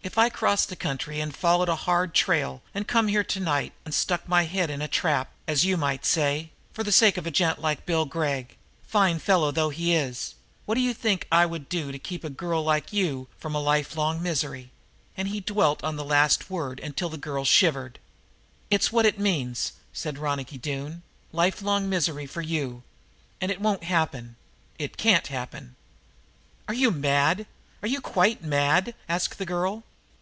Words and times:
"If 0.00 0.16
I've 0.16 0.32
crossed 0.32 0.70
the 0.70 0.76
country 0.76 1.20
and 1.20 1.36
followed 1.36 1.68
a 1.68 1.76
hard 1.84 2.14
trail 2.14 2.62
and 2.74 2.88
come 2.88 3.08
here 3.08 3.22
tonight 3.22 3.74
and 3.84 3.92
stuck 3.92 4.26
my 4.26 4.44
head 4.44 4.70
in 4.70 4.80
a 4.80 4.88
trap, 4.88 5.30
as 5.46 5.66
you 5.66 5.76
might 5.76 6.06
say, 6.06 6.50
for 6.72 6.82
the 6.82 6.90
sake 6.90 7.18
of 7.18 7.26
a 7.26 7.30
gent 7.30 7.58
like 7.60 7.84
Bill 7.84 8.06
Gregg 8.06 8.56
fine 8.82 9.18
fellow 9.18 9.50
though 9.50 9.68
he 9.68 9.94
is 9.94 10.34
what 10.64 10.76
d'you 10.76 10.94
think 10.94 11.26
I 11.30 11.44
would 11.44 11.68
do 11.68 11.92
to 11.92 11.98
keep 11.98 12.24
a 12.24 12.30
girl 12.30 12.62
like 12.64 12.90
you 12.90 13.28
from 13.38 13.52
life 13.52 13.96
long 13.96 14.22
misery?" 14.22 14.70
And 15.14 15.28
he 15.28 15.40
dwelt 15.40 15.84
on 15.84 15.96
the 15.96 16.04
last 16.06 16.48
word 16.48 16.80
until 16.80 17.10
the 17.10 17.18
girl 17.18 17.44
shivered. 17.44 17.98
"It's 18.70 18.90
what 18.90 19.04
it 19.04 19.18
means," 19.20 19.72
said 19.92 20.16
Ronicky 20.16 20.56
Doone, 20.56 21.02
"life 21.32 21.60
long 21.60 21.86
misery 21.86 22.24
for 22.26 22.40
you. 22.40 22.82
And 23.42 23.50
it 23.52 23.60
won't 23.60 23.84
happen 23.84 24.36
it 24.78 24.96
can't 24.96 25.26
happen." 25.26 25.76
"Are 26.66 26.74
you 26.74 26.90
mad 26.90 27.46
are 27.82 27.88
you 27.88 28.00
quite 28.00 28.42
mad?" 28.42 28.94
asked 29.06 29.36
the 29.36 29.44
girl. 29.46 29.84